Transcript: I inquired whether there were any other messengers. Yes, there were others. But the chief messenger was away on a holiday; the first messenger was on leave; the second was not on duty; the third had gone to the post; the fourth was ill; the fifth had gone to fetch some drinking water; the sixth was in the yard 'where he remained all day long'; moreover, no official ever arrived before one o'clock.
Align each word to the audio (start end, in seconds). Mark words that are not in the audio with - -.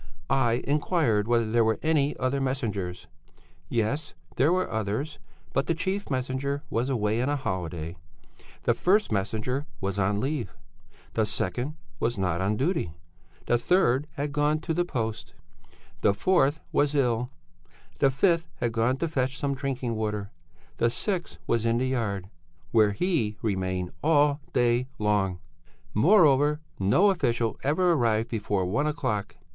I 0.31 0.61
inquired 0.63 1.27
whether 1.27 1.51
there 1.51 1.63
were 1.63 1.77
any 1.83 2.17
other 2.17 2.41
messengers. 2.41 3.05
Yes, 3.69 4.15
there 4.35 4.51
were 4.51 4.67
others. 4.67 5.19
But 5.53 5.67
the 5.67 5.75
chief 5.75 6.09
messenger 6.09 6.63
was 6.71 6.89
away 6.89 7.21
on 7.21 7.29
a 7.29 7.35
holiday; 7.35 7.95
the 8.63 8.73
first 8.73 9.11
messenger 9.11 9.67
was 9.79 9.99
on 9.99 10.19
leave; 10.19 10.57
the 11.13 11.27
second 11.27 11.75
was 11.99 12.17
not 12.17 12.41
on 12.41 12.57
duty; 12.57 12.93
the 13.45 13.59
third 13.59 14.07
had 14.13 14.31
gone 14.31 14.57
to 14.61 14.73
the 14.73 14.85
post; 14.85 15.33
the 16.01 16.15
fourth 16.15 16.59
was 16.71 16.95
ill; 16.95 17.29
the 17.99 18.09
fifth 18.09 18.47
had 18.55 18.71
gone 18.71 18.97
to 18.97 19.07
fetch 19.07 19.37
some 19.37 19.53
drinking 19.53 19.93
water; 19.93 20.31
the 20.77 20.89
sixth 20.89 21.37
was 21.45 21.63
in 21.63 21.77
the 21.77 21.85
yard 21.89 22.27
'where 22.71 22.93
he 22.93 23.37
remained 23.43 23.91
all 24.01 24.41
day 24.51 24.87
long'; 24.97 25.37
moreover, 25.93 26.59
no 26.79 27.11
official 27.11 27.59
ever 27.61 27.93
arrived 27.93 28.29
before 28.31 28.65
one 28.65 28.87
o'clock. 28.87 29.35